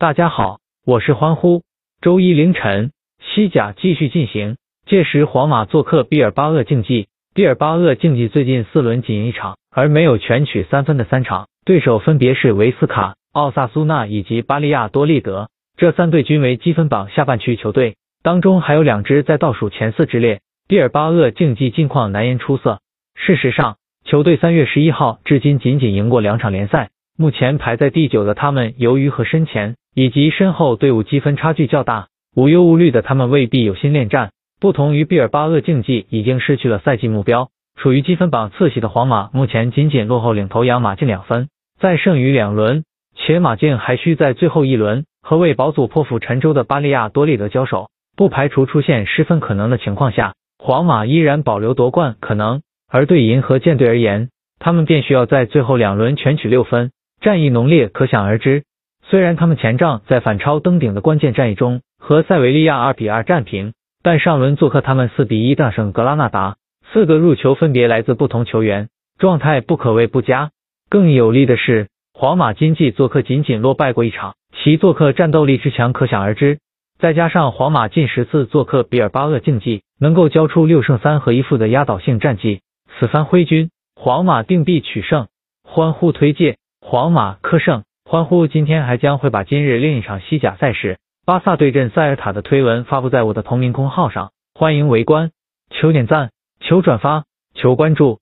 [0.00, 1.60] 大家好，我是欢呼。
[2.00, 7.08] 周一凌晨，西甲继续进行，届时皇马做客毕尔巴鄂竞技。
[7.34, 20.40] 毕尔巴鄂竞技最近四轮仅赢一场，而没有全取三分的三场，对手分别是维斯卡、奥萨苏纳以及巴利亚多利德，这三队均为积分榜下半区球队，当中还有两支在倒数前四之列。
[20.66, 22.80] 毕尔巴鄂竞技近况难言出色。
[23.14, 23.76] 事实上，
[24.06, 26.88] 球队三月十一号至今仅仅赢过两场联赛，
[27.18, 34.30] 目前排在第九的他们，由于和身前以及身后队伍积分差距较大，无忧无虑的他们未必有心恋战。
[34.60, 41.48] 不同于毕尔巴鄂竞技已经失去了赛季目标，处于积分榜次席的皇马目前仅仅落后领头羊马竞两分，
[41.80, 42.84] 再剩余两轮，
[43.16, 52.60] 且马竞还需在最后一轮和为保组破釜沉舟的巴利亚多利德交手，不排除出现失分可能的情况下，皇马依然保留夺冠可能。
[52.92, 54.28] 而对银河舰队而言，
[54.58, 56.90] 他们便需要在最后两轮全取六分，
[57.22, 58.64] 战意浓烈可想而知。
[59.10, 63.72] 虽然他们前仗在反超登顶的关键战役中和塞维利亚二比二战平，
[64.04, 66.58] 但上轮做客他们四比一大胜格拉纳达，
[66.92, 70.52] 四个入球分别来自不同球员，状态不可谓不佳。
[70.88, 76.60] 更有利的是，皇马今季做客仅仅落败过一场，其做客战斗力之强可想而知。
[77.00, 82.60] 再加上皇马近十次做客比尔巴鄂竞技，能够交出六胜三和一负的压倒性战绩。
[83.00, 85.26] 此番挥军，皇马定必取胜。
[85.64, 87.82] 欢呼推介，皇马克胜。
[88.10, 95.30] 欢呼今天还将会把今日另一场西甲赛事巴萨对阵塞尔塔的推文发布在我的同名公号上，欢迎围观。
[95.70, 97.22] 求点赞，求转发，
[97.54, 98.18] 求关注。